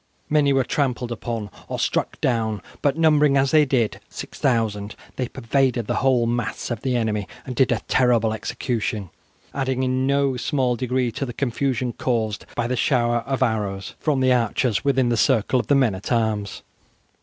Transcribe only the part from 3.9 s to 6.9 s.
6000, they pervaded the whole mass of